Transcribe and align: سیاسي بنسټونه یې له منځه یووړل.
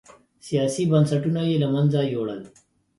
سیاسي 0.47 0.83
بنسټونه 0.91 1.41
یې 1.49 1.55
له 1.63 1.67
منځه 1.73 1.99
یووړل. 2.11 2.41